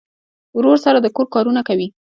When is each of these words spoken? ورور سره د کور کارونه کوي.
ورور 0.57 0.77
سره 0.85 0.97
د 1.01 1.07
کور 1.15 1.27
کارونه 1.33 1.61
کوي. 1.67 1.87